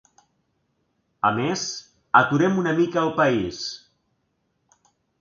[1.29, 1.67] A més,
[2.23, 3.63] aturem una mica el país.